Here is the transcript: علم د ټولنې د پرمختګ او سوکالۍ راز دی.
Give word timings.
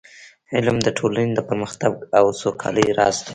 علم 0.55 0.77
د 0.83 0.87
ټولنې 0.97 1.33
د 1.35 1.39
پرمختګ 1.49 1.93
او 2.17 2.25
سوکالۍ 2.41 2.87
راز 2.99 3.17
دی. 3.25 3.29